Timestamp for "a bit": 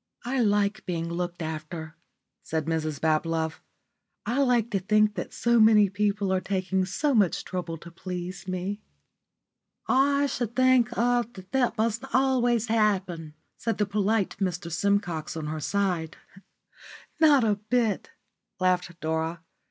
17.43-18.09